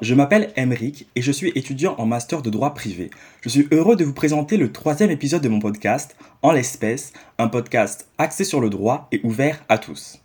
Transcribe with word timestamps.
Je 0.00 0.14
m'appelle 0.14 0.52
Emeric 0.54 1.08
et 1.16 1.22
je 1.22 1.32
suis 1.32 1.50
étudiant 1.56 1.96
en 1.98 2.06
master 2.06 2.40
de 2.40 2.50
droit 2.50 2.72
privé. 2.72 3.10
Je 3.40 3.48
suis 3.48 3.66
heureux 3.72 3.96
de 3.96 4.04
vous 4.04 4.12
présenter 4.12 4.56
le 4.56 4.70
troisième 4.70 5.10
épisode 5.10 5.42
de 5.42 5.48
mon 5.48 5.58
podcast, 5.58 6.16
En 6.42 6.52
l'espèce, 6.52 7.12
un 7.38 7.48
podcast 7.48 8.08
axé 8.16 8.44
sur 8.44 8.60
le 8.60 8.70
droit 8.70 9.08
et 9.10 9.20
ouvert 9.24 9.64
à 9.68 9.76
tous. 9.76 10.20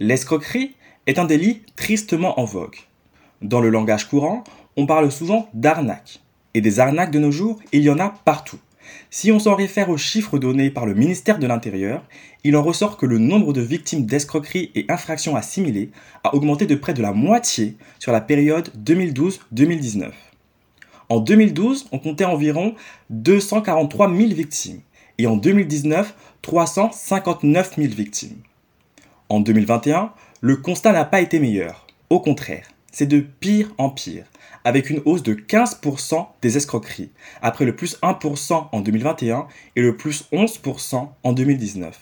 L'escroquerie 0.00 0.74
est 1.06 1.20
un 1.20 1.26
délit 1.26 1.62
tristement 1.76 2.40
en 2.40 2.44
vogue. 2.44 2.76
Dans 3.40 3.60
le 3.60 3.68
langage 3.68 4.08
courant, 4.08 4.42
on 4.76 4.86
parle 4.86 5.12
souvent 5.12 5.48
d'arnaque. 5.54 6.20
Et 6.54 6.60
des 6.60 6.80
arnaques 6.80 7.12
de 7.12 7.20
nos 7.20 7.30
jours, 7.30 7.60
il 7.72 7.82
y 7.82 7.90
en 7.90 8.00
a 8.00 8.14
partout. 8.24 8.58
Si 9.10 9.30
on 9.32 9.38
s'en 9.38 9.54
réfère 9.54 9.90
aux 9.90 9.96
chiffres 9.96 10.38
donnés 10.38 10.70
par 10.70 10.86
le 10.86 10.94
ministère 10.94 11.38
de 11.38 11.46
l'Intérieur, 11.46 12.04
il 12.42 12.56
en 12.56 12.62
ressort 12.62 12.96
que 12.96 13.06
le 13.06 13.18
nombre 13.18 13.52
de 13.52 13.60
victimes 13.60 14.06
d'escroqueries 14.06 14.70
et 14.74 14.86
infractions 14.88 15.36
assimilées 15.36 15.90
a 16.22 16.34
augmenté 16.34 16.66
de 16.66 16.74
près 16.74 16.94
de 16.94 17.02
la 17.02 17.12
moitié 17.12 17.76
sur 17.98 18.12
la 18.12 18.20
période 18.20 18.70
2012-2019. 18.84 20.10
En 21.08 21.20
2012, 21.20 21.88
on 21.92 21.98
comptait 21.98 22.24
environ 22.24 22.74
243 23.10 24.14
000 24.14 24.28
victimes 24.30 24.80
et 25.18 25.26
en 25.26 25.36
2019, 25.36 26.14
359 26.42 27.76
000 27.76 27.94
victimes. 27.94 28.38
En 29.28 29.40
2021, 29.40 30.12
le 30.40 30.56
constat 30.56 30.92
n'a 30.92 31.04
pas 31.04 31.20
été 31.20 31.38
meilleur. 31.38 31.86
Au 32.10 32.20
contraire, 32.20 32.66
c'est 32.94 33.06
de 33.06 33.18
pire 33.18 33.74
en 33.76 33.90
pire, 33.90 34.24
avec 34.62 34.88
une 34.88 35.02
hausse 35.04 35.24
de 35.24 35.34
15% 35.34 36.26
des 36.40 36.56
escroqueries, 36.56 37.10
après 37.42 37.64
le 37.64 37.74
plus 37.74 37.98
1% 38.02 38.68
en 38.70 38.80
2021 38.80 39.48
et 39.74 39.82
le 39.82 39.96
plus 39.96 40.28
11% 40.32 41.08
en 41.24 41.32
2019. 41.32 41.98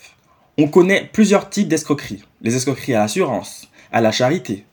On 0.59 0.69
connaît 0.69 1.09
plusieurs 1.11 1.49
types 1.49 1.67
d'escroqueries. 1.67 2.23
Les 2.43 2.57
escroqueries 2.57 2.95
à 2.95 2.99
l'assurance, 2.99 3.71
à 3.91 4.03
la 4.03 4.13
charité, 4.13 4.67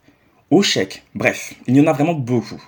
au 0.52 0.62
chèque, 0.62 1.06
bref, 1.16 1.54
il 1.68 1.78
y 1.78 1.82
en 1.82 1.88
a 1.88 1.94
vraiment 1.94 2.16
beaucoup. 2.16 2.62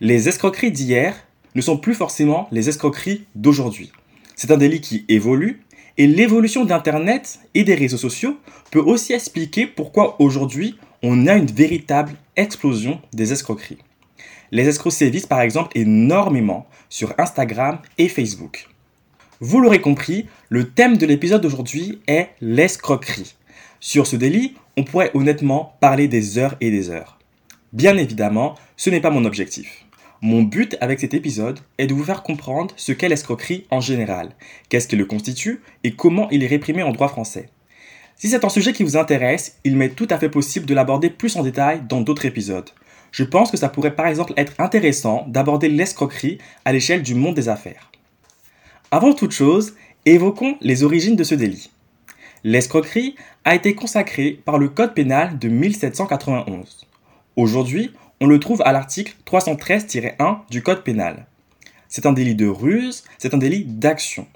Les 0.00 0.28
escroqueries 0.28 0.70
d'hier 0.70 1.16
ne 1.56 1.60
sont 1.62 1.78
plus 1.78 1.94
forcément 1.94 2.46
les 2.52 2.68
escroqueries 2.68 3.24
d'aujourd'hui. 3.34 3.90
C'est 4.36 4.52
un 4.52 4.56
délit 4.56 4.80
qui 4.80 5.04
évolue 5.08 5.64
et 5.98 6.06
l'évolution 6.06 6.64
d'Internet 6.64 7.40
et 7.54 7.64
des 7.64 7.74
réseaux 7.74 7.96
sociaux 7.96 8.38
peut 8.70 8.80
aussi 8.80 9.14
expliquer 9.14 9.66
pourquoi 9.66 10.20
aujourd'hui 10.20 10.76
on 11.06 11.26
a 11.26 11.34
une 11.34 11.50
véritable 11.50 12.14
explosion 12.34 12.98
des 13.12 13.34
escroqueries. 13.34 13.76
Les 14.52 14.66
escrocs 14.68 14.94
sévissent 14.94 15.26
par 15.26 15.42
exemple 15.42 15.76
énormément 15.76 16.66
sur 16.88 17.12
Instagram 17.18 17.78
et 17.98 18.08
Facebook. 18.08 18.70
Vous 19.38 19.60
l'aurez 19.60 19.82
compris, 19.82 20.26
le 20.48 20.70
thème 20.70 20.96
de 20.96 21.04
l'épisode 21.04 21.42
d'aujourd'hui 21.42 22.00
est 22.06 22.30
l'escroquerie. 22.40 23.34
Sur 23.80 24.06
ce 24.06 24.16
délit, 24.16 24.54
on 24.78 24.84
pourrait 24.84 25.10
honnêtement 25.12 25.76
parler 25.78 26.08
des 26.08 26.38
heures 26.38 26.56
et 26.62 26.70
des 26.70 26.88
heures. 26.88 27.18
Bien 27.74 27.98
évidemment, 27.98 28.54
ce 28.78 28.88
n'est 28.88 29.02
pas 29.02 29.10
mon 29.10 29.26
objectif. 29.26 29.84
Mon 30.22 30.42
but 30.42 30.78
avec 30.80 31.00
cet 31.00 31.12
épisode 31.12 31.60
est 31.76 31.86
de 31.86 31.92
vous 31.92 32.04
faire 32.04 32.22
comprendre 32.22 32.72
ce 32.76 32.92
qu'est 32.92 33.10
l'escroquerie 33.10 33.66
en 33.70 33.82
général, 33.82 34.30
qu'est-ce 34.70 34.88
qui 34.88 34.96
le 34.96 35.04
constitue 35.04 35.60
et 35.82 35.96
comment 35.96 36.30
il 36.30 36.42
est 36.42 36.46
réprimé 36.46 36.82
en 36.82 36.92
droit 36.92 37.08
français. 37.08 37.50
Si 38.16 38.28
c'est 38.28 38.44
un 38.44 38.48
sujet 38.48 38.72
qui 38.72 38.84
vous 38.84 38.96
intéresse, 38.96 39.58
il 39.64 39.76
m'est 39.76 39.90
tout 39.90 40.08
à 40.10 40.18
fait 40.18 40.28
possible 40.28 40.66
de 40.66 40.74
l'aborder 40.74 41.10
plus 41.10 41.36
en 41.36 41.42
détail 41.42 41.82
dans 41.88 42.00
d'autres 42.00 42.26
épisodes 42.26 42.70
je 43.14 43.22
pense 43.22 43.52
que 43.52 43.56
ça 43.56 43.68
pourrait 43.68 43.94
par 43.94 44.08
exemple 44.08 44.32
être 44.36 44.54
intéressant 44.58 45.24
d'aborder 45.28 45.68
l'escroquerie 45.68 46.38
à 46.64 46.72
l'échelle 46.72 47.04
du 47.04 47.14
monde 47.14 47.36
des 47.36 47.48
affaires. 47.48 47.92
Avant 48.90 49.12
toute 49.12 49.30
chose, 49.30 49.74
évoquons 50.04 50.56
les 50.60 50.82
origines 50.82 51.14
de 51.14 51.22
ce 51.22 51.36
délit. 51.36 51.70
L'escroquerie 52.42 53.14
a 53.44 53.54
été 53.54 53.76
consacrée 53.76 54.32
par 54.44 54.58
le 54.58 54.68
Code 54.68 54.94
pénal 54.94 55.38
de 55.38 55.48
1791. 55.48 56.88
Aujourd'hui, 57.36 57.92
on 58.20 58.26
le 58.26 58.40
trouve 58.40 58.62
à 58.64 58.72
l'article 58.72 59.14
313-1 59.24 60.38
du 60.50 60.64
Code 60.64 60.82
pénal. 60.82 61.26
C'est 61.88 62.06
un 62.06 62.12
délit 62.12 62.34
de 62.34 62.48
ruse, 62.48 63.04
c'est 63.18 63.32
un 63.32 63.38
délit 63.38 63.64
d'action. 63.64 64.26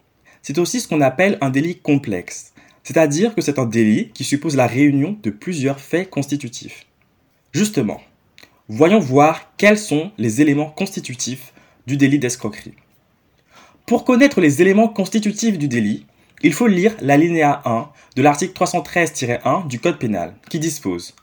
C'est 0.41 0.59
aussi 0.59 0.79
ce 0.79 0.87
qu'on 0.87 1.01
appelle 1.01 1.37
un 1.41 1.51
délit 1.51 1.81
complexe, 1.81 2.53
c'est-à-dire 2.89 3.35
que 3.35 3.43
c'est 3.43 3.59
un 3.59 3.67
délit 3.67 4.09
qui 4.15 4.25
suppose 4.25 4.57
la 4.57 4.67
réunion 4.67 5.19
de 5.23 5.29
plusieurs 5.29 5.79
faits 5.79 6.09
constitutifs. 6.09 6.87
Justement, 7.53 8.01
Voyons 8.71 8.99
voir 8.99 9.53
quels 9.59 9.79
sont 9.79 10.11
les 10.17 10.41
éléments 10.41 10.71
constitutifs 10.71 11.53
du 11.87 11.99
délit 11.99 12.19
d'escroquerie. 12.19 12.73
Pour 13.85 14.05
connaître 14.05 14.41
les 14.41 14.63
éléments 14.63 14.89
constitutifs 14.89 15.59
du 15.59 15.69
délit, 15.69 16.07
il 16.43 16.55
faut 16.55 16.67
lire 16.67 16.95
l'alinéa 17.03 17.61
1 17.67 17.89
de 18.17 18.23
l'article 18.23 18.55
313-1 18.55 19.69
du 19.69 19.81
Code 19.81 19.99
pénal 19.99 20.35
qui 20.49 20.59
dispose 20.59 21.15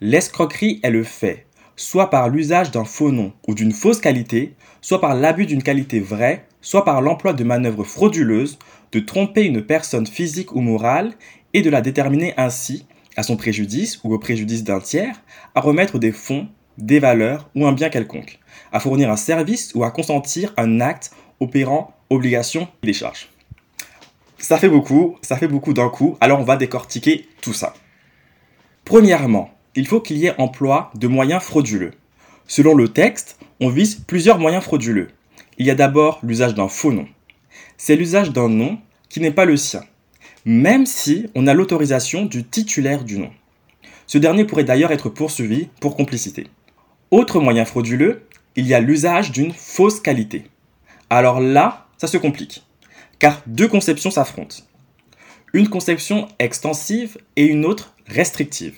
L'escroquerie 0.00 0.80
est 0.82 0.90
le 0.90 1.04
fait, 1.04 1.46
soit 1.76 2.08
par 2.08 2.30
l'usage 2.30 2.70
d'un 2.70 2.86
faux 2.86 3.12
nom 3.12 3.34
ou 3.46 3.54
d'une 3.54 3.72
fausse 3.72 4.00
qualité, 4.00 4.54
soit 4.80 5.02
par 5.02 5.14
l'abus 5.14 5.44
d'une 5.44 5.62
qualité 5.62 6.00
vraie, 6.00 6.46
soit 6.62 6.86
par 6.86 7.02
l'emploi 7.02 7.34
de 7.34 7.44
manœuvres 7.44 7.84
frauduleuses, 7.84 8.58
de 8.92 9.00
tromper 9.00 9.44
une 9.44 9.62
personne 9.62 10.06
physique 10.06 10.54
ou 10.54 10.60
morale 10.60 11.12
et 11.54 11.62
de 11.62 11.70
la 11.70 11.80
déterminer 11.80 12.34
ainsi, 12.36 12.86
à 13.16 13.22
son 13.22 13.36
préjudice 13.36 14.00
ou 14.04 14.14
au 14.14 14.18
préjudice 14.18 14.64
d'un 14.64 14.80
tiers, 14.80 15.22
à 15.54 15.60
remettre 15.60 15.98
des 15.98 16.12
fonds 16.12 16.48
des 16.78 16.98
valeurs 16.98 17.50
ou 17.54 17.66
un 17.66 17.72
bien 17.72 17.90
quelconque, 17.90 18.38
à 18.72 18.80
fournir 18.80 19.10
un 19.10 19.16
service 19.16 19.72
ou 19.74 19.84
à 19.84 19.90
consentir 19.90 20.52
un 20.56 20.80
acte 20.80 21.12
opérant 21.40 21.94
obligation 22.10 22.68
et 22.82 22.86
des 22.86 22.92
charges. 22.92 23.28
Ça 24.38 24.58
fait 24.58 24.68
beaucoup, 24.68 25.16
ça 25.22 25.36
fait 25.36 25.48
beaucoup 25.48 25.74
d'un 25.74 25.88
coup, 25.88 26.16
alors 26.20 26.40
on 26.40 26.44
va 26.44 26.56
décortiquer 26.56 27.28
tout 27.40 27.52
ça. 27.52 27.74
Premièrement, 28.84 29.50
il 29.76 29.86
faut 29.86 30.00
qu'il 30.00 30.16
y 30.16 30.26
ait 30.26 30.40
emploi 30.40 30.90
de 30.94 31.06
moyens 31.06 31.42
frauduleux. 31.42 31.92
Selon 32.46 32.74
le 32.74 32.88
texte, 32.88 33.38
on 33.60 33.68
vise 33.68 33.96
plusieurs 34.06 34.38
moyens 34.38 34.64
frauduleux. 34.64 35.08
Il 35.58 35.66
y 35.66 35.70
a 35.70 35.74
d'abord 35.74 36.18
l'usage 36.22 36.54
d'un 36.54 36.68
faux 36.68 36.92
nom. 36.92 37.06
C'est 37.82 37.96
l'usage 37.96 38.30
d'un 38.30 38.50
nom 38.50 38.78
qui 39.08 39.20
n'est 39.20 39.30
pas 39.30 39.46
le 39.46 39.56
sien, 39.56 39.82
même 40.44 40.84
si 40.84 41.30
on 41.34 41.46
a 41.46 41.54
l'autorisation 41.54 42.26
du 42.26 42.44
titulaire 42.44 43.04
du 43.04 43.18
nom. 43.18 43.30
Ce 44.06 44.18
dernier 44.18 44.44
pourrait 44.44 44.64
d'ailleurs 44.64 44.92
être 44.92 45.08
poursuivi 45.08 45.70
pour 45.80 45.96
complicité. 45.96 46.48
Autre 47.10 47.40
moyen 47.40 47.64
frauduleux, 47.64 48.26
il 48.54 48.66
y 48.66 48.74
a 48.74 48.80
l'usage 48.80 49.32
d'une 49.32 49.54
fausse 49.54 49.98
qualité. 49.98 50.44
Alors 51.08 51.40
là, 51.40 51.86
ça 51.96 52.06
se 52.06 52.18
complique, 52.18 52.66
car 53.18 53.40
deux 53.46 53.66
conceptions 53.66 54.10
s'affrontent. 54.10 54.56
Une 55.54 55.70
conception 55.70 56.28
extensive 56.38 57.16
et 57.36 57.46
une 57.46 57.64
autre 57.64 57.94
restrictive. 58.06 58.74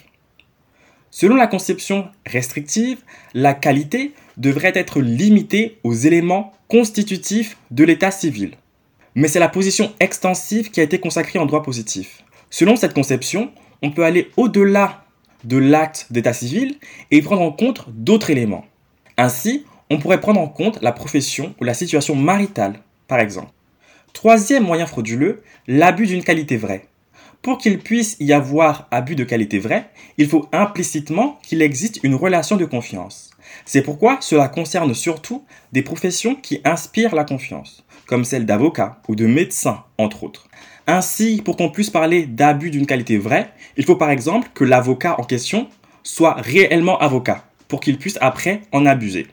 Selon 1.10 1.34
la 1.34 1.48
conception 1.48 2.06
restrictive, 2.24 2.98
la 3.34 3.52
qualité 3.52 4.14
devrait 4.36 4.72
être 4.76 5.00
limitée 5.00 5.80
aux 5.82 5.92
éléments 5.92 6.52
constitutifs 6.68 7.56
de 7.72 7.82
l'état 7.82 8.12
civil. 8.12 8.52
Mais 9.14 9.28
c'est 9.28 9.38
la 9.38 9.48
position 9.48 9.92
extensive 10.00 10.70
qui 10.70 10.80
a 10.80 10.84
été 10.84 10.98
consacrée 10.98 11.38
en 11.38 11.46
droit 11.46 11.62
positif. 11.62 12.24
Selon 12.50 12.76
cette 12.76 12.94
conception, 12.94 13.50
on 13.82 13.90
peut 13.90 14.04
aller 14.04 14.30
au-delà 14.36 15.04
de 15.44 15.56
l'acte 15.56 16.06
d'état 16.10 16.32
civil 16.32 16.78
et 17.10 17.20
prendre 17.20 17.42
en 17.42 17.52
compte 17.52 17.86
d'autres 17.88 18.30
éléments. 18.30 18.64
Ainsi, 19.18 19.66
on 19.90 19.98
pourrait 19.98 20.20
prendre 20.20 20.40
en 20.40 20.48
compte 20.48 20.80
la 20.80 20.92
profession 20.92 21.54
ou 21.60 21.64
la 21.64 21.74
situation 21.74 22.14
maritale, 22.14 22.80
par 23.08 23.18
exemple. 23.20 23.52
Troisième 24.12 24.64
moyen 24.64 24.86
frauduleux, 24.86 25.42
l'abus 25.66 26.06
d'une 26.06 26.24
qualité 26.24 26.56
vraie. 26.56 26.86
Pour 27.42 27.58
qu'il 27.58 27.80
puisse 27.80 28.16
y 28.20 28.32
avoir 28.32 28.86
abus 28.90 29.16
de 29.16 29.24
qualité 29.24 29.58
vraie, 29.58 29.90
il 30.16 30.28
faut 30.28 30.48
implicitement 30.52 31.38
qu'il 31.42 31.60
existe 31.60 31.98
une 32.04 32.14
relation 32.14 32.56
de 32.56 32.64
confiance. 32.64 33.30
C'est 33.64 33.82
pourquoi 33.82 34.18
cela 34.20 34.48
concerne 34.48 34.94
surtout 34.94 35.44
des 35.72 35.82
professions 35.82 36.36
qui 36.36 36.60
inspirent 36.64 37.14
la 37.14 37.24
confiance, 37.24 37.84
comme 38.12 38.26
celle 38.26 38.44
d'avocat 38.44 39.00
ou 39.08 39.14
de 39.14 39.26
médecin, 39.26 39.84
entre 39.96 40.24
autres. 40.24 40.46
Ainsi, 40.86 41.40
pour 41.42 41.56
qu'on 41.56 41.70
puisse 41.70 41.88
parler 41.88 42.26
d'abus 42.26 42.68
d'une 42.68 42.84
qualité 42.84 43.16
vraie, 43.16 43.50
il 43.78 43.86
faut 43.86 43.96
par 43.96 44.10
exemple 44.10 44.50
que 44.52 44.64
l'avocat 44.64 45.18
en 45.18 45.24
question 45.24 45.66
soit 46.02 46.34
réellement 46.34 46.98
avocat, 46.98 47.46
pour 47.68 47.80
qu'il 47.80 47.96
puisse 47.96 48.18
après 48.20 48.60
en 48.70 48.84
abuser. 48.84 49.28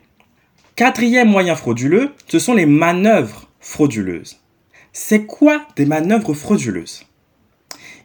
Quatrième 0.77 1.27
moyen 1.27 1.57
frauduleux, 1.57 2.13
ce 2.29 2.39
sont 2.39 2.53
les 2.53 2.65
manœuvres 2.65 3.49
frauduleuses. 3.59 4.39
C'est 4.93 5.25
quoi 5.25 5.67
des 5.75 5.85
manœuvres 5.85 6.33
frauduleuses? 6.33 7.05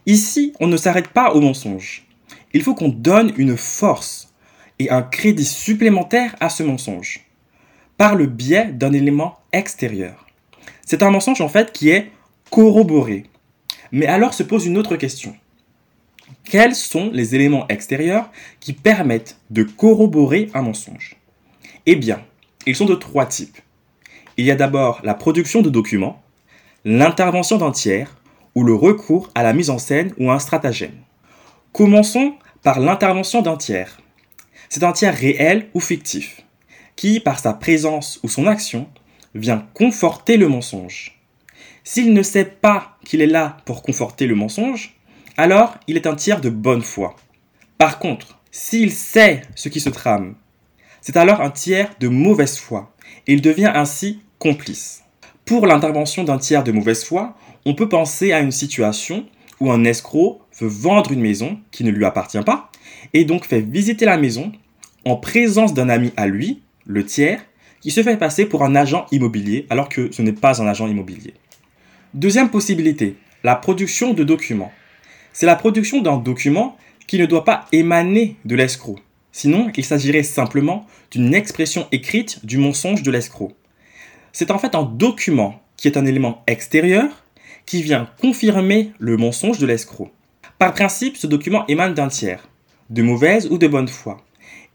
Ici, 0.05 0.51
on 0.59 0.67
ne 0.67 0.75
s'arrête 0.75 1.07
pas 1.07 1.31
au 1.31 1.39
mensonge. 1.39 2.05
Il 2.51 2.63
faut 2.63 2.75
qu'on 2.75 2.89
donne 2.89 3.31
une 3.37 3.55
force 3.55 4.33
et 4.79 4.89
un 4.89 5.03
crédit 5.03 5.45
supplémentaire 5.45 6.35
à 6.41 6.49
ce 6.49 6.63
mensonge, 6.63 7.21
par 7.97 8.15
le 8.15 8.25
biais 8.25 8.73
d'un 8.73 8.91
élément 8.91 9.37
extérieur. 9.53 10.24
C'est 10.85 11.01
un 11.01 11.09
mensonge 11.09 11.41
en 11.41 11.49
fait 11.49 11.73
qui 11.73 11.89
est 11.89 12.11
corroboré, 12.51 13.25
mais 13.91 14.05
alors 14.05 14.33
se 14.33 14.43
pose 14.43 14.65
une 14.65 14.77
autre 14.77 14.95
question. 14.95 15.35
Quels 16.43 16.75
sont 16.75 17.09
les 17.11 17.33
éléments 17.33 17.67
extérieurs 17.69 18.29
qui 18.59 18.73
permettent 18.73 19.37
de 19.49 19.63
corroborer 19.63 20.51
un 20.53 20.61
mensonge? 20.61 21.15
Eh 21.87 21.95
bien, 21.95 22.23
ils 22.67 22.75
sont 22.75 22.85
de 22.85 22.95
trois 22.95 23.25
types. 23.25 23.57
Il 24.37 24.45
y 24.45 24.51
a 24.51 24.55
d'abord 24.55 25.01
la 25.03 25.15
production 25.15 25.61
de 25.61 25.69
documents, 25.69 26.21
l'intervention 26.83 27.57
d'un 27.57 27.71
tiers 27.71 28.15
ou 28.53 28.63
le 28.63 28.75
recours 28.75 29.31
à 29.33 29.43
la 29.43 29.53
mise 29.53 29.71
en 29.71 29.79
scène 29.79 30.13
ou 30.19 30.29
un 30.29 30.39
stratagème. 30.39 30.95
Commençons 31.73 32.35
par 32.61 32.79
l'intervention 32.79 33.41
d'un 33.41 33.57
tiers. 33.57 33.99
C'est 34.69 34.83
un 34.83 34.93
tiers 34.93 35.15
réel 35.15 35.69
ou 35.73 35.79
fictif. 35.79 36.41
qui, 36.95 37.19
par 37.19 37.39
sa 37.39 37.53
présence 37.53 38.19
ou 38.23 38.29
son 38.29 38.47
action, 38.47 38.87
vient 39.35 39.67
conforter 39.73 40.37
le 40.37 40.47
mensonge. 40.47 41.19
S'il 41.83 42.13
ne 42.13 42.23
sait 42.23 42.45
pas 42.45 42.97
qu'il 43.05 43.21
est 43.21 43.27
là 43.27 43.57
pour 43.65 43.83
conforter 43.83 44.25
le 44.25 44.35
mensonge, 44.35 44.95
alors 45.37 45.75
il 45.87 45.97
est 45.97 46.07
un 46.07 46.15
tiers 46.15 46.41
de 46.41 46.49
bonne 46.49 46.81
foi. 46.81 47.15
Par 47.77 47.99
contre, 47.99 48.39
s'il 48.51 48.91
sait 48.91 49.41
ce 49.53 49.69
qui 49.69 49.79
se 49.79 49.89
trame, 49.89 50.35
c'est 51.01 51.17
alors 51.17 51.41
un 51.41 51.51
tiers 51.51 51.91
de 51.99 52.07
mauvaise 52.07 52.57
foi, 52.57 52.95
et 53.27 53.33
il 53.33 53.41
devient 53.41 53.71
ainsi 53.75 54.21
complice. 54.39 55.03
Pour 55.45 55.67
l'intervention 55.67 56.23
d'un 56.23 56.39
tiers 56.39 56.63
de 56.63 56.71
mauvaise 56.71 57.03
foi, 57.03 57.37
on 57.65 57.75
peut 57.75 57.89
penser 57.89 58.31
à 58.31 58.39
une 58.39 58.51
situation 58.51 59.25
où 59.59 59.71
un 59.71 59.83
escroc 59.83 60.41
veut 60.59 60.67
vendre 60.67 61.11
une 61.11 61.21
maison 61.21 61.59
qui 61.71 61.83
ne 61.83 61.91
lui 61.91 62.05
appartient 62.05 62.41
pas, 62.41 62.71
et 63.13 63.25
donc 63.25 63.45
fait 63.45 63.61
visiter 63.61 64.05
la 64.05 64.17
maison 64.17 64.51
en 65.05 65.17
présence 65.17 65.73
d'un 65.73 65.89
ami 65.89 66.11
à 66.17 66.25
lui, 66.25 66.63
le 66.85 67.05
tiers, 67.05 67.45
qui 67.85 67.91
se 67.91 68.01
fait 68.01 68.17
passer 68.17 68.47
pour 68.47 68.63
un 68.63 68.73
agent 68.73 69.05
immobilier 69.11 69.67
alors 69.69 69.89
que 69.89 70.11
ce 70.11 70.23
n'est 70.23 70.31
pas 70.31 70.59
un 70.59 70.65
agent 70.65 70.87
immobilier. 70.87 71.35
Deuxième 72.15 72.49
possibilité, 72.49 73.15
la 73.43 73.55
production 73.55 74.15
de 74.15 74.23
documents. 74.23 74.71
C'est 75.33 75.45
la 75.45 75.55
production 75.55 76.01
d'un 76.01 76.17
document 76.17 76.77
qui 77.05 77.19
ne 77.19 77.27
doit 77.27 77.45
pas 77.45 77.67
émaner 77.71 78.37
de 78.43 78.55
l'escroc. 78.55 78.95
Sinon, 79.31 79.71
il 79.77 79.85
s'agirait 79.85 80.23
simplement 80.23 80.87
d'une 81.11 81.35
expression 81.35 81.87
écrite 81.91 82.43
du 82.43 82.57
mensonge 82.57 83.03
de 83.03 83.11
l'escroc. 83.11 83.51
C'est 84.31 84.49
en 84.49 84.57
fait 84.57 84.73
un 84.73 84.81
document 84.81 85.61
qui 85.77 85.87
est 85.87 85.95
un 85.95 86.07
élément 86.07 86.41
extérieur 86.47 87.23
qui 87.67 87.83
vient 87.83 88.09
confirmer 88.19 88.93
le 88.97 89.15
mensonge 89.15 89.59
de 89.59 89.67
l'escroc. 89.67 90.09
Par 90.57 90.73
principe, 90.73 91.17
ce 91.17 91.27
document 91.27 91.67
émane 91.67 91.93
d'un 91.93 92.07
tiers, 92.07 92.49
de 92.89 93.03
mauvaise 93.03 93.47
ou 93.51 93.59
de 93.59 93.67
bonne 93.67 93.89
foi. 93.89 94.25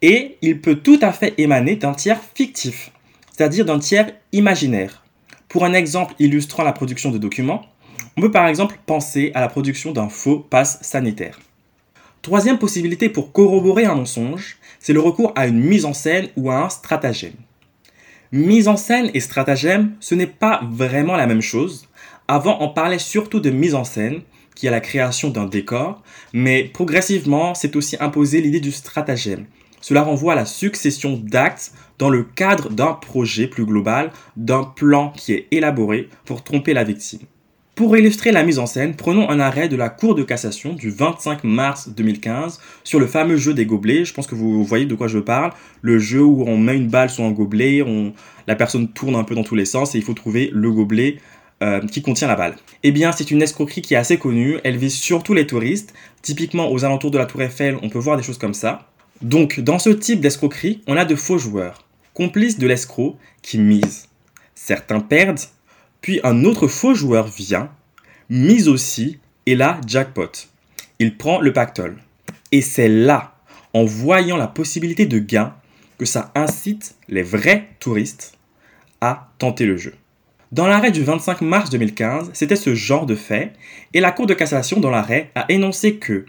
Et 0.01 0.39
il 0.43 0.61
peut 0.61 0.77
tout 0.77 1.01
à 1.03 1.13
fait 1.13 1.35
émaner 1.39 1.75
d'un 1.75 1.93
tiers 1.93 2.21
fictif, 2.37 2.93
c'est-à-dire 3.41 3.65
d'un 3.65 3.79
tiers 3.79 4.13
imaginaire. 4.33 5.03
Pour 5.49 5.65
un 5.65 5.73
exemple 5.73 6.15
illustrant 6.19 6.63
la 6.63 6.75
production 6.75 7.11
de 7.11 7.17
documents, 7.17 7.65
on 8.19 8.21
peut 8.21 8.31
par 8.31 8.47
exemple 8.47 8.79
penser 8.85 9.33
à 9.35 9.41
la 9.41 9.49
production 9.49 9.93
d'un 9.93 10.11
faux 10.11 10.41
pass 10.41 10.79
sanitaire. 10.83 11.41
Troisième 12.21 12.59
possibilité 12.59 13.09
pour 13.09 13.33
corroborer 13.33 13.87
un 13.87 13.95
mensonge, 13.95 14.59
c'est 14.79 14.93
le 14.93 15.01
recours 15.01 15.33
à 15.37 15.47
une 15.47 15.59
mise 15.59 15.87
en 15.87 15.95
scène 15.95 16.29
ou 16.37 16.51
à 16.51 16.67
un 16.67 16.69
stratagème. 16.69 17.33
Mise 18.31 18.69
en 18.69 18.77
scène 18.77 19.11
et 19.15 19.21
stratagème, 19.21 19.95
ce 20.01 20.15
n'est 20.15 20.27
pas 20.27 20.61
vraiment 20.71 21.17
la 21.17 21.27
même 21.27 21.41
chose. 21.41 21.89
Avant, 22.29 22.59
on 22.61 22.69
parlait 22.69 22.99
surtout 22.99 23.41
de 23.41 23.49
mise 23.49 23.75
en 23.75 23.85
scène, 23.85 24.21
qui 24.55 24.67
est 24.67 24.71
la 24.71 24.81
création 24.81 25.31
d'un 25.31 25.47
décor, 25.47 26.03
mais 26.35 26.65
progressivement, 26.65 27.55
c'est 27.55 27.75
aussi 27.75 27.97
imposé 28.01 28.43
l'idée 28.43 28.61
du 28.61 28.71
stratagème. 28.71 29.47
Cela 29.81 30.03
renvoie 30.03 30.35
à 30.35 30.37
la 30.37 30.47
succession 30.47 31.21
d'actes 31.23 31.73
dans 31.99 32.11
le 32.11 32.23
cadre 32.23 32.71
d'un 32.71 32.93
projet 32.93 33.47
plus 33.47 33.65
global, 33.65 34.11
d'un 34.37 34.65
plan 34.65 35.13
qui 35.15 35.33
est 35.33 35.49
élaboré 35.51 36.09
pour 36.25 36.43
tromper 36.45 36.73
la 36.75 36.85
victime. 36.85 37.21
Pour 37.81 37.97
illustrer 37.97 38.31
la 38.31 38.43
mise 38.43 38.59
en 38.59 38.67
scène, 38.67 38.95
prenons 38.95 39.31
un 39.31 39.41
arrêt 39.41 39.69
de 39.69 39.77
la 39.77 39.89
Cour 39.89 40.15
de 40.15 40.23
cassation 40.23 40.75
du 40.75 40.91
25 40.91 41.45
mars 41.45 41.89
2015 41.89 42.61
sur 42.85 43.01
le 43.01 43.07
fameux 43.07 43.37
jeu 43.37 43.55
des 43.55 43.65
gobelets. 43.65 44.05
Je 44.05 44.13
pense 44.13 44.27
que 44.27 44.35
vous 44.35 44.63
voyez 44.65 44.85
de 44.85 44.95
quoi 44.95 45.09
je 45.09 45.19
parle. 45.19 45.53
Le 45.81 45.99
jeu 45.99 46.23
où 46.23 46.45
on 46.47 46.59
met 46.59 46.77
une 46.77 46.89
balle 46.89 47.09
sur 47.09 47.25
un 47.25 47.31
gobelet, 47.31 47.83
la 48.47 48.55
personne 48.55 48.89
tourne 48.89 49.15
un 49.15 49.25
peu 49.25 49.35
dans 49.35 49.45
tous 49.45 49.55
les 49.55 49.65
sens 49.65 49.95
et 49.95 49.99
il 49.99 50.05
faut 50.05 50.13
trouver 50.13 50.51
le 50.53 50.71
gobelet 50.71 51.17
euh, 51.63 51.81
qui 51.81 52.03
contient 52.03 52.29
la 52.29 52.37
balle. 52.37 52.57
Eh 52.83 52.93
bien, 52.93 53.13
c'est 53.13 53.31
une 53.31 53.41
escroquerie 53.41 53.81
qui 53.81 53.95
est 53.95 53.97
assez 53.99 54.19
connue. 54.19 54.59
Elle 54.63 54.77
vise 54.77 54.95
surtout 54.95 55.33
les 55.33 55.47
touristes. 55.47 55.95
Typiquement, 56.21 56.71
aux 56.71 56.85
alentours 56.85 57.11
de 57.11 57.17
la 57.17 57.25
Tour 57.25 57.41
Eiffel, 57.41 57.79
on 57.83 57.89
peut 57.89 57.99
voir 57.99 58.19
des 58.19 58.23
choses 58.23 58.39
comme 58.39 58.53
ça. 58.53 58.90
Donc, 59.23 59.61
dans 59.61 59.79
ce 59.79 59.91
type 59.91 60.21
d'escroquerie, 60.21 60.83
on 60.87 60.97
a 60.97 61.05
de 61.05 61.15
faux 61.15 61.37
joueurs, 61.37 61.87
complices 62.15 62.59
de 62.59 62.67
l'escroc 62.67 63.19
qui 63.43 63.59
misent. 63.59 64.09
Certains 64.55 65.01
perdent, 65.01 65.41
puis 66.01 66.21
un 66.25 66.45
autre 66.45 66.69
faux 66.69 66.95
joueur 66.95 67.27
vient, 67.27 67.71
mise 68.31 68.69
aussi, 68.69 69.19
et 69.45 69.55
là, 69.55 69.79
jackpot. 69.87 70.31
Il 70.99 71.19
prend 71.19 71.41
le 71.41 71.53
pactole. 71.53 71.99
Et 72.51 72.63
c'est 72.63 72.89
là, 72.89 73.35
en 73.75 73.85
voyant 73.85 74.39
la 74.39 74.47
possibilité 74.47 75.05
de 75.05 75.19
gain, 75.19 75.55
que 75.99 76.07
ça 76.07 76.33
incite 76.35 76.95
les 77.09 77.23
vrais 77.23 77.69
touristes 77.79 78.39
à 79.03 79.29
tenter 79.37 79.67
le 79.67 79.77
jeu. 79.77 79.95
Dans 80.51 80.67
l'arrêt 80.67 80.91
du 80.91 81.05
25 81.05 81.43
mars 81.43 81.69
2015, 81.69 82.31
c'était 82.33 82.57
ce 82.57 82.75
genre 82.75 83.05
de 83.05 83.15
fait, 83.15 83.53
et 83.93 84.01
la 84.01 84.13
Cour 84.13 84.27
de 84.27 84.35
cassation 84.35 84.81
dans 84.81 84.91
l'arrêt 84.91 85.31
a 85.35 85.45
énoncé 85.51 85.97
que 85.97 86.25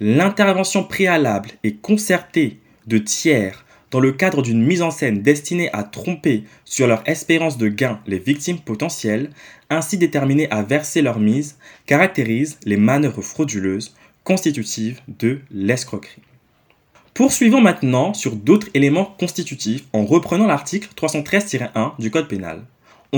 l'intervention 0.00 0.84
préalable 0.84 1.50
et 1.64 1.74
concertée 1.74 2.60
de 2.86 2.98
tiers 2.98 3.64
dans 3.90 4.00
le 4.00 4.12
cadre 4.12 4.42
d'une 4.42 4.64
mise 4.64 4.82
en 4.82 4.90
scène 4.90 5.22
destinée 5.22 5.70
à 5.72 5.82
tromper 5.82 6.44
sur 6.64 6.86
leur 6.86 7.02
espérance 7.08 7.56
de 7.56 7.68
gain 7.68 8.00
les 8.06 8.18
victimes 8.18 8.58
potentielles, 8.58 9.30
ainsi 9.70 9.96
déterminées 9.96 10.50
à 10.50 10.62
verser 10.62 11.02
leur 11.02 11.18
mise, 11.18 11.56
caractérise 11.86 12.58
les 12.64 12.76
manœuvres 12.76 13.22
frauduleuses 13.22 13.94
constitutives 14.24 15.00
de 15.08 15.40
l'escroquerie. 15.50 16.22
Poursuivons 17.14 17.60
maintenant 17.60 18.12
sur 18.12 18.36
d'autres 18.36 18.68
éléments 18.74 19.14
constitutifs 19.18 19.84
en 19.94 20.04
reprenant 20.04 20.46
l'article 20.46 20.90
313-1 20.96 21.92
du 21.98 22.10
Code 22.10 22.28
pénal. 22.28 22.62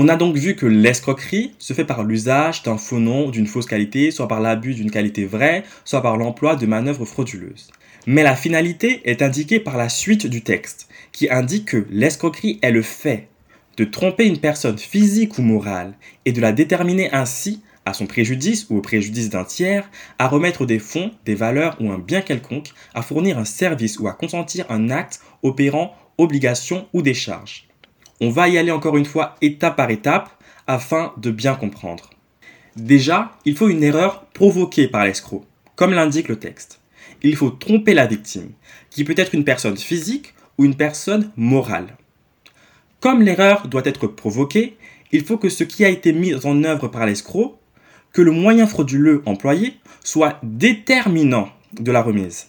On 0.01 0.07
a 0.07 0.15
donc 0.15 0.37
vu 0.37 0.55
que 0.55 0.65
l'escroquerie 0.65 1.51
se 1.59 1.73
fait 1.73 1.83
par 1.83 2.05
l'usage 2.05 2.63
d'un 2.63 2.77
faux 2.77 2.99
nom 2.99 3.29
d'une 3.29 3.47
fausse 3.47 3.65
qualité, 3.65 4.11
soit 4.11 4.29
par 4.29 4.39
l'abus 4.39 4.73
d'une 4.73 4.91
qualité 4.91 5.25
vraie, 5.25 5.65
soit 5.83 6.01
par 6.01 6.15
l'emploi 6.15 6.55
de 6.55 6.65
manœuvres 6.65 7.03
frauduleuses. 7.03 7.69
Mais 8.07 8.23
la 8.23 8.37
finalité 8.37 9.01
est 9.03 9.21
indiquée 9.21 9.59
par 9.59 9.75
la 9.75 9.89
suite 9.89 10.25
du 10.25 10.41
texte, 10.41 10.87
qui 11.11 11.29
indique 11.29 11.65
que 11.65 11.85
l'escroquerie 11.89 12.59
est 12.61 12.71
le 12.71 12.81
fait 12.81 13.27
de 13.75 13.83
tromper 13.83 14.25
une 14.25 14.37
personne 14.37 14.77
physique 14.77 15.37
ou 15.37 15.41
morale 15.41 15.95
et 16.23 16.31
de 16.31 16.39
la 16.39 16.53
déterminer 16.53 17.11
ainsi, 17.11 17.61
à 17.85 17.93
son 17.93 18.05
préjudice 18.05 18.67
ou 18.69 18.77
au 18.77 18.81
préjudice 18.81 19.29
d'un 19.29 19.43
tiers, 19.43 19.91
à 20.17 20.29
remettre 20.29 20.65
des 20.65 20.79
fonds, 20.79 21.11
des 21.25 21.35
valeurs 21.35 21.75
ou 21.81 21.91
un 21.91 21.99
bien 21.99 22.21
quelconque, 22.21 22.69
à 22.93 23.01
fournir 23.01 23.37
un 23.37 23.43
service 23.43 23.99
ou 23.99 24.07
à 24.07 24.13
consentir 24.13 24.65
un 24.69 24.91
acte 24.91 25.19
opérant 25.43 25.93
obligation 26.17 26.87
ou 26.93 27.01
décharge. 27.01 27.68
On 28.21 28.29
va 28.29 28.49
y 28.49 28.57
aller 28.57 28.71
encore 28.71 28.97
une 28.97 29.05
fois 29.05 29.35
étape 29.41 29.77
par 29.77 29.89
étape 29.91 30.29
afin 30.67 31.13
de 31.17 31.31
bien 31.31 31.55
comprendre. 31.55 32.09
Déjà, 32.75 33.31
il 33.45 33.55
faut 33.55 33.69
une 33.69 33.83
erreur 33.83 34.25
provoquée 34.33 34.87
par 34.87 35.05
l'escroc, 35.05 35.45
comme 35.75 35.93
l'indique 35.93 36.27
le 36.27 36.37
texte. 36.37 36.81
Il 37.23 37.35
faut 37.35 37.49
tromper 37.49 37.93
la 37.93 38.07
victime, 38.07 38.51
qui 38.89 39.03
peut 39.03 39.15
être 39.15 39.33
une 39.33 39.45
personne 39.45 39.77
physique 39.77 40.33
ou 40.57 40.65
une 40.65 40.75
personne 40.75 41.31
morale. 41.37 41.97
Comme 42.99 43.21
l'erreur 43.21 43.67
doit 43.67 43.85
être 43.85 44.07
provoquée, 44.07 44.77
il 45.11 45.23
faut 45.23 45.37
que 45.37 45.49
ce 45.49 45.63
qui 45.63 45.85
a 45.85 45.89
été 45.89 46.11
mis 46.11 46.35
en 46.45 46.63
œuvre 46.65 46.89
par 46.89 47.05
l'escroc, 47.05 47.57
que 48.11 48.21
le 48.21 48.31
moyen 48.31 48.67
frauduleux 48.67 49.21
employé 49.25 49.77
soit 50.03 50.39
déterminant 50.43 51.49
de 51.79 51.91
la 51.91 52.01
remise. 52.01 52.47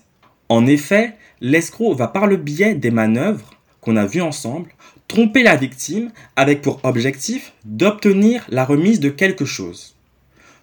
En 0.49 0.67
effet, 0.67 1.15
l'escroc 1.41 1.95
va 1.95 2.09
par 2.09 2.27
le 2.27 2.37
biais 2.37 2.75
des 2.75 2.91
manœuvres 2.91 3.51
qu'on 3.81 3.97
a 3.97 4.07
vues 4.07 4.21
ensemble 4.21 4.71
tromper 5.11 5.43
la 5.43 5.57
victime 5.57 6.13
avec 6.37 6.63
pour 6.63 6.79
objectif 6.85 7.53
d'obtenir 7.65 8.47
la 8.49 8.65
remise 8.65 9.01
de 9.01 9.09
quelque 9.09 9.45
chose. 9.45 9.97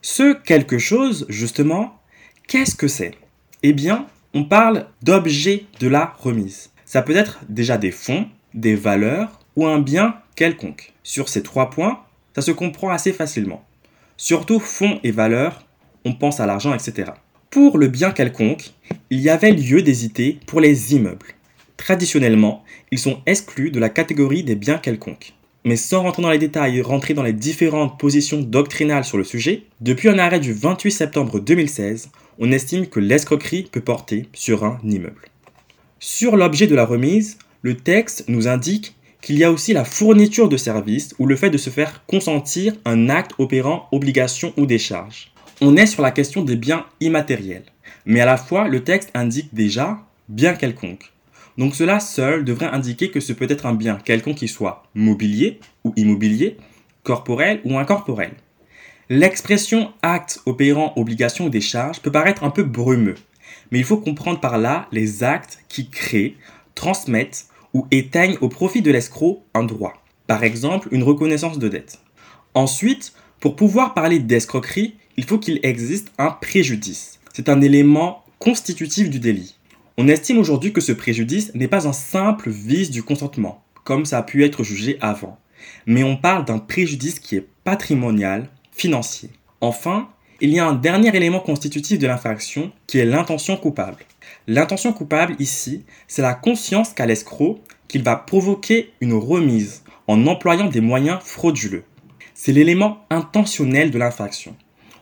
Ce 0.01 0.34
quelque 0.34 0.77
chose, 0.77 1.25
justement, 1.27 2.00
qu'est-ce 2.48 2.75
que 2.75 2.88
c'est? 2.88 3.12
Eh 3.62 3.74
bien, 3.74 4.08
on 4.34 4.46
parle 4.46 4.88
d'objet 5.01 5.66
de 5.82 5.89
la 5.89 6.16
remise. 6.20 6.70
Ça 6.86 7.01
peut 7.01 7.18
être 7.18 7.42
déjà 7.50 7.77
des 7.77 7.92
fonds, 7.92 8.30
des 8.54 8.75
valeurs 8.75 9.42
ou 9.58 9.68
un 9.68 9.80
bien 9.80 10.16
quelconque. 10.38 10.94
Sur 11.04 11.27
ces 11.27 11.44
trois 11.44 11.70
points, 11.70 12.00
ça 12.34 12.42
se 12.42 12.51
comprend 12.51 12.89
assez 12.89 13.12
facilement. 13.12 13.66
Surtout 14.16 14.62
fonds 14.62 15.01
et 15.04 15.12
valeurs, 15.12 15.66
on 16.06 16.13
pense 16.13 16.39
à 16.39 16.46
l'argent, 16.46 16.74
etc. 16.74 17.12
Pour 17.50 17.77
le 17.77 17.89
bien 17.89 18.12
quelconque, 18.12 18.72
il 19.10 19.20
y 19.20 19.30
avait 19.30 19.51
lieu 19.51 19.82
d'hésiter 19.82 20.39
pour 20.48 20.62
les 20.62 20.96
immeubles. 20.96 21.34
Traditionnellement, 21.78 22.64
ils 22.92 23.00
sont 23.00 23.22
exclus 23.26 23.72
de 23.72 23.80
la 23.80 23.90
catégorie 23.90 24.44
des 24.44 24.56
biens 24.56 24.78
quelconques. 24.80 25.34
Mais 25.64 25.76
sans 25.76 26.04
rentrer 26.04 26.22
dans 26.22 26.32
les 26.32 26.38
détails 26.38 26.78
et 26.78 26.82
rentrer 26.82 27.14
dans 27.14 27.24
les 27.24 27.34
différentes 27.34 28.00
positions 28.00 28.42
doctrinales 28.42 29.04
sur 29.04 29.18
le 29.18 29.24
sujet, 29.24 29.64
depuis 29.82 30.10
un 30.10 30.20
arrêt 30.20 30.40
du 30.40 30.54
28 30.54 30.92
septembre 30.92 31.40
2016, 31.40 32.10
on 32.40 32.52
estime 32.52 32.88
que 32.88 33.00
l'escroquerie 33.00 33.68
peut 33.72 33.82
porter 33.82 34.28
sur 34.34 34.64
un 34.64 34.80
immeuble. 34.84 35.26
Sur 36.00 36.38
l'objet 36.38 36.68
de 36.68 36.76
la 36.76 36.86
remise, 36.86 37.38
le 37.62 37.76
texte 37.76 38.26
nous 38.28 38.48
indique 38.48 38.96
qu'il 39.22 39.38
y 39.38 39.44
a 39.44 39.52
aussi 39.52 39.74
la 39.74 39.84
fourniture 39.84 40.48
de 40.48 40.58
services 40.58 41.16
ou 41.20 41.26
le 41.26 41.36
fait 41.36 41.50
de 41.50 41.58
se 41.58 41.70
faire 41.70 42.06
consentir 42.06 42.76
un 42.86 43.10
acte 43.10 43.34
opérant 43.40 43.88
obligation 43.92 44.54
ou 44.58 44.66
décharge. 44.66 45.32
On 45.60 45.76
est 45.76 45.88
sur 45.88 46.04
la 46.04 46.12
question 46.12 46.44
des 46.44 46.56
biens 46.56 46.86
immatériels, 47.02 47.66
mais 48.06 48.22
à 48.22 48.26
la 48.26 48.38
fois 48.38 48.68
le 48.68 48.84
texte 48.84 49.10
indique 49.16 49.54
déjà 49.54 50.00
bien 50.30 50.54
quelconque. 50.54 51.12
Donc 51.58 51.76
cela 51.76 52.00
seul 52.00 52.46
devrait 52.46 52.68
indiquer 52.68 53.10
que 53.10 53.20
ce 53.20 53.34
peut 53.34 53.48
être 53.50 53.66
un 53.66 53.74
bien 53.74 53.96
quelconque 53.96 54.38
qui 54.38 54.48
soit 54.48 54.84
mobilier 54.94 55.60
ou 55.84 55.94
immobilier, 55.96 56.58
corporel 57.04 57.62
ou 57.64 57.78
incorporel. 57.78 58.32
L'expression 59.10 59.94
acte 60.02 60.42
opérant 60.46 60.94
obligation 60.98 61.46
ou 61.46 61.50
décharge 61.50 62.02
peut 62.02 62.12
paraître 62.12 62.44
un 62.44 62.50
peu 62.50 62.64
brumeux, 62.64 63.16
mais 63.72 63.80
il 63.80 63.86
faut 63.86 63.98
comprendre 63.98 64.40
par 64.40 64.58
là 64.58 64.88
les 64.92 65.24
actes 65.24 65.60
qui 65.70 65.90
créent, 65.90 66.36
transmettent 66.76 67.48
ou 67.74 67.88
éteignent 67.92 68.38
au 68.42 68.50
profit 68.50 68.82
de 68.82 68.92
l'escroc 68.92 69.44
un 69.54 69.64
droit, 69.64 69.94
par 70.28 70.44
exemple 70.44 70.90
une 70.92 71.04
reconnaissance 71.04 71.58
de 71.58 71.70
dette. 71.70 72.00
Ensuite, 72.54 73.14
pour 73.40 73.56
pouvoir 73.56 73.94
parler 73.94 74.20
d'escroquerie, 74.20 74.96
il 75.16 75.24
faut 75.24 75.38
qu'il 75.38 75.60
existe 75.64 76.12
un 76.18 76.32
préjudice. 76.32 77.20
C'est 77.34 77.50
un 77.50 77.62
élément 77.62 78.24
constitutif 78.40 79.10
du 79.10 79.20
délit. 79.20 79.57
On 80.00 80.08
estime 80.08 80.38
aujourd'hui 80.38 80.74
que 80.74 80.82
ce 80.82 80.92
préjudice 80.92 81.51
n'est 81.56 81.68
pas 81.68 81.88
un 81.88 81.94
simple 81.94 82.51
vice 82.51 82.92
du 82.92 83.01
consentement, 83.01 83.63
comme 83.84 84.06
ça 84.06 84.20
a 84.20 84.24
pu 84.24 84.46
être 84.46 84.63
jugé 84.63 85.00
avant, 85.01 85.39
mais 85.88 86.04
on 86.04 86.16
parle 86.16 86.46
d'un 86.46 86.60
préjudice 86.60 87.20
qui 87.20 87.36
est 87.36 87.48
patrimonial, 87.63 88.48
financier. 88.72 89.32
Enfin, 89.60 90.10
il 90.39 90.51
y 90.51 90.60
a 90.60 90.68
un 90.68 90.75
dernier 90.75 91.16
élément 91.16 91.39
constitutif 91.39 91.98
de 91.98 92.06
l'infraction 92.06 92.72
qui 92.86 93.00
est 93.00 93.06
l'intention 93.06 93.58
coupable. 93.58 94.06
L'intention 94.46 94.94
coupable 94.94 95.36
ici, 95.39 95.84
c'est 96.08 96.22
la 96.22 96.36
conscience 96.36 96.94
qu'a 96.94 97.08
l'escroc 97.08 97.60
qu'il 97.88 98.04
va 98.04 98.18
provoquer 98.18 98.92
une 99.01 99.16
remise 99.16 99.82
en 100.06 100.27
employant 100.27 100.70
des 100.70 100.82
moyens 100.82 101.22
frauduleux. 101.24 101.86
C'est 102.36 102.51
l'élément 102.51 103.00
intentionnel 103.10 103.89
de 103.89 103.98
l'infraction. 103.98 104.56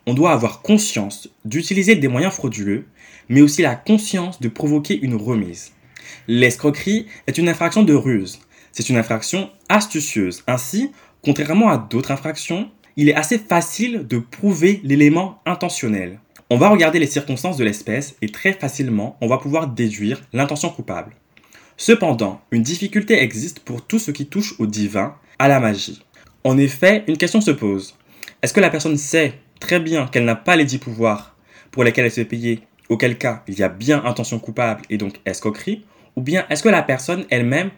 On 0.08 0.14
doit 0.14 0.32
avoir 0.32 0.62
conscience 0.62 1.30
d'utiliser 1.46 1.96
des 1.96 2.08
moyens 2.08 2.34
frauduleux, 2.34 2.86
mais 3.30 3.42
aussi 3.42 3.62
la 3.62 3.76
conscience 3.76 4.40
de 4.40 4.50
provoquer 4.50 5.00
une 5.00 5.16
remise. 5.16 5.72
L'escroquerie 6.28 7.08
est 7.28 7.38
une 7.38 7.50
infraction 7.50 7.84
de 7.84 7.94
ruse. 7.94 8.40
C'est 8.72 8.90
une 8.90 8.98
infraction 8.98 9.50
astucieuse. 9.70 10.44
Ainsi, 10.48 10.92
contrairement 11.24 11.70
à 11.70 11.78
d'autres 11.78 12.12
infractions, 12.12 12.70
il 12.98 13.10
est 13.10 13.16
assez 13.16 13.40
facile 13.40 14.06
de 14.08 14.20
prouver 14.20 14.80
l'élément 14.84 15.42
intentionnel. 15.46 16.20
On 16.50 16.58
va 16.58 16.70
regarder 16.70 17.00
les 17.00 17.08
circonstances 17.08 17.58
de 17.58 17.64
l'espèce 17.64 18.16
et 18.22 18.30
très 18.30 18.54
facilement, 18.54 19.18
on 19.22 19.28
va 19.28 19.40
pouvoir 19.40 19.68
déduire 19.68 20.22
l'intention 20.32 20.70
coupable. 20.70 21.16
Cependant, 21.78 22.42
une 22.52 22.62
difficulté 22.62 23.22
existe 23.22 23.60
pour 23.60 23.86
tout 23.86 24.00
ce 24.00 24.12
qui 24.12 24.28
touche 24.28 24.54
au 24.60 24.68
divin, 24.68 25.16
à 25.40 25.48
la 25.48 25.60
magie. 25.60 26.04
En 26.44 26.58
effet, 26.58 27.04
une 27.08 27.18
question 27.18 27.42
se 27.42 27.52
pose. 27.52 27.98
Est-ce 28.42 28.54
que 28.54 28.62
la 28.62 28.70
personne 28.70 28.98
sait 28.98 29.34
très 29.60 29.80
bien 29.80 30.08
qu'elle 30.08 30.26
n'a 30.26 30.36
pas 30.36 30.56
les 30.56 30.66
dix 30.66 30.78
pouvoirs 30.78 31.36
pour 31.72 31.84
lesquels 31.84 32.06
elle 32.06 32.12
se 32.12 32.22
fait 32.22 32.26
payer, 32.26 32.62
auquel 32.90 33.18
cas 33.18 33.44
il 33.48 33.58
y 33.58 33.64
a 33.64 33.70
bien 33.70 34.04
intention 34.06 34.40
coupable 34.40 34.82
et 34.90 34.98
donc 34.98 35.20
escroquerie, 35.26 35.86
ou 36.16 36.22
bien 36.22 36.46
est-ce 36.50 36.64
que 36.64 36.70
la 36.70 36.84
personne 36.84 37.26
elle-même 37.30 37.72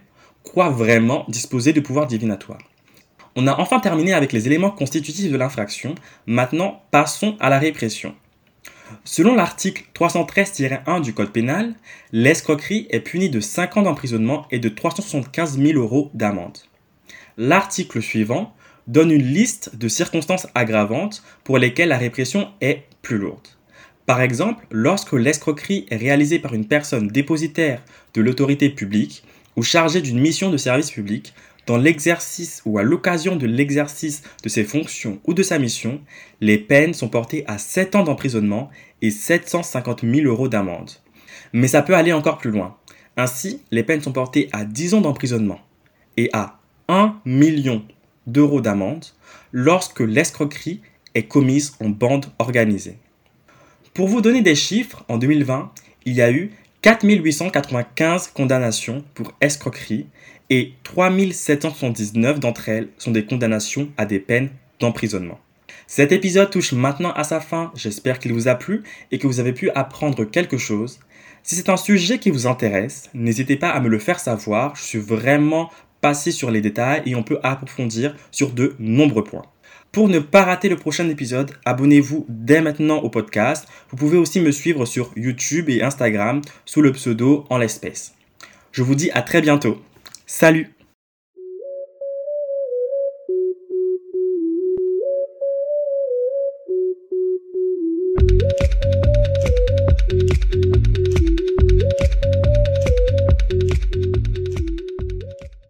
croit 0.43 0.69
vraiment 0.69 1.25
disposer 1.27 1.73
de 1.73 1.79
pouvoirs 1.79 2.07
divinatoires 2.07 2.59
on 3.39 3.45
a 3.45 3.59
enfin 3.59 3.79
terminé 3.79 4.13
avec 4.13 4.33
les 4.33 4.47
éléments 4.47 4.71
constitutifs 4.71 5.31
de 5.31 5.37
l'infraction. 5.37 5.93
Maintenant, 6.25 6.81
passons 6.89 7.37
à 7.39 7.51
la 7.51 7.59
répression. 7.59 8.15
Selon 9.03 9.35
l'article 9.35 9.83
313-1 9.93 11.01
du 11.01 11.13
Code 11.13 11.31
pénal, 11.31 11.75
l'escroquerie 12.11 12.87
est 12.89 12.99
punie 12.99 13.29
de 13.29 13.39
5 13.39 13.77
ans 13.77 13.81
d'emprisonnement 13.83 14.47
et 14.49 14.57
de 14.57 14.69
375 14.69 15.59
000 15.59 15.79
euros 15.79 16.09
d'amende. 16.15 16.57
L'article 17.37 18.01
suivant 18.01 18.55
donne 18.87 19.11
une 19.11 19.23
liste 19.23 19.75
de 19.75 19.87
circonstances 19.87 20.47
aggravantes 20.55 21.23
pour 21.43 21.57
lesquelles 21.57 21.89
la 21.89 21.97
répression 21.97 22.49
est 22.61 22.83
plus 23.01 23.17
lourde. 23.17 23.47
Par 24.05 24.21
exemple, 24.21 24.65
lorsque 24.71 25.13
l'escroquerie 25.13 25.85
est 25.89 25.97
réalisée 25.97 26.39
par 26.39 26.53
une 26.53 26.65
personne 26.65 27.09
dépositaire 27.09 27.83
de 28.13 28.21
l'autorité 28.21 28.69
publique 28.69 29.23
ou 29.57 29.63
chargée 29.63 30.01
d'une 30.01 30.19
mission 30.19 30.49
de 30.49 30.57
service 30.57 30.91
public, 30.91 31.33
dans 31.65 31.77
l'exercice 31.77 32.61
ou 32.65 32.77
à 32.77 32.83
l'occasion 32.83 33.35
de 33.35 33.45
l'exercice 33.45 34.23
de 34.41 34.47
ses 34.47 34.63
fonctions 34.63 35.19
ou 35.25 35.33
de 35.33 35.43
sa 35.43 35.59
mission, 35.59 35.99
les 36.39 36.57
peines 36.57 36.93
sont 36.93 37.09
portées 37.09 37.43
à 37.47 37.57
7 37.57 37.95
ans 37.95 38.03
d'emprisonnement 38.03 38.69
et 39.01 39.11
750 39.11 40.05
000 40.05 40.25
euros 40.27 40.47
d'amende. 40.47 40.91
Mais 41.51 41.67
ça 41.67 41.81
peut 41.81 41.95
aller 41.95 42.13
encore 42.13 42.37
plus 42.37 42.51
loin. 42.51 42.77
Ainsi, 43.17 43.61
les 43.71 43.83
peines 43.83 44.01
sont 44.01 44.13
portées 44.13 44.47
à 44.53 44.63
10 44.63 44.93
ans 44.93 45.01
d'emprisonnement 45.01 45.59
et 46.15 46.29
à 46.31 46.59
1 46.87 47.19
million 47.25 47.83
d'euros 48.27 48.61
d'amende 48.61 49.05
lorsque 49.51 50.01
l'escroquerie 50.01 50.81
est 51.15 51.23
commise 51.23 51.73
en 51.79 51.89
bande 51.89 52.27
organisée. 52.37 52.97
Pour 53.93 54.07
vous 54.07 54.21
donner 54.21 54.43
des 54.43 54.53
chiffres, 54.53 55.03
en 55.07 55.17
2020, 55.17 55.71
il 56.05 56.13
y 56.13 56.21
a 56.21 56.31
eu 56.31 56.51
4895 56.83 58.27
condamnations 58.27 59.03
pour 59.15 59.33
escroquerie 59.41 60.05
et 60.49 60.73
3779 60.83 62.39
d'entre 62.39 62.69
elles 62.69 62.89
sont 62.97 63.11
des 63.11 63.25
condamnations 63.25 63.89
à 63.97 64.05
des 64.05 64.19
peines 64.19 64.49
d'emprisonnement. 64.79 65.39
Cet 65.87 66.11
épisode 66.11 66.49
touche 66.49 66.73
maintenant 66.73 67.11
à 67.13 67.23
sa 67.23 67.39
fin, 67.39 67.71
j'espère 67.73 68.19
qu'il 68.19 68.33
vous 68.33 68.47
a 68.47 68.55
plu 68.55 68.83
et 69.11 69.19
que 69.19 69.27
vous 69.27 69.39
avez 69.39 69.53
pu 69.53 69.69
apprendre 69.71 70.25
quelque 70.25 70.57
chose. 70.57 70.99
Si 71.43 71.55
c'est 71.55 71.69
un 71.69 71.77
sujet 71.77 72.19
qui 72.19 72.29
vous 72.29 72.45
intéresse, 72.45 73.09
n'hésitez 73.13 73.55
pas 73.55 73.69
à 73.69 73.79
me 73.79 73.87
le 73.87 73.99
faire 73.99 74.19
savoir, 74.19 74.75
je 74.75 74.83
suis 74.83 74.99
vraiment 74.99 75.71
passé 76.01 76.31
sur 76.31 76.51
les 76.51 76.61
détails 76.61 77.03
et 77.05 77.15
on 77.15 77.23
peut 77.23 77.39
approfondir 77.43 78.15
sur 78.31 78.51
de 78.51 78.75
nombreux 78.79 79.23
points. 79.23 79.45
Pour 79.91 80.09
ne 80.09 80.19
pas 80.19 80.43
rater 80.43 80.69
le 80.69 80.75
prochain 80.75 81.09
épisode, 81.09 81.51
abonnez-vous 81.65 82.25
dès 82.29 82.61
maintenant 82.61 82.97
au 82.97 83.09
podcast. 83.09 83.67
Vous 83.89 83.97
pouvez 83.97 84.17
aussi 84.17 84.39
me 84.39 84.51
suivre 84.51 84.85
sur 84.85 85.11
YouTube 85.15 85.69
et 85.69 85.81
Instagram 85.81 86.41
sous 86.65 86.81
le 86.81 86.91
pseudo 86.91 87.45
en 87.49 87.57
l'espèce. 87.57 88.13
Je 88.71 88.83
vous 88.83 88.95
dis 88.95 89.09
à 89.11 89.21
très 89.21 89.41
bientôt. 89.41 89.81
Salut 90.25 90.76